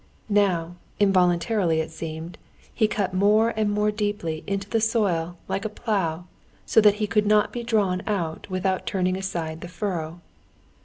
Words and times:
Now, 0.29 0.77
involuntarily 0.99 1.79
it 1.79 1.91
seemed, 1.91 2.39
he 2.73 2.87
cut 2.87 3.13
more 3.13 3.53
and 3.55 3.69
more 3.69 3.91
deeply 3.91 4.43
into 4.47 4.67
the 4.67 4.81
soil 4.81 5.37
like 5.47 5.63
a 5.63 5.69
plough, 5.69 6.25
so 6.65 6.81
that 6.81 6.95
he 6.95 7.05
could 7.05 7.27
not 7.27 7.53
be 7.53 7.61
drawn 7.61 8.01
out 8.07 8.49
without 8.49 8.87
turning 8.87 9.15
aside 9.15 9.61
the 9.61 9.67
furrow. 9.67 10.19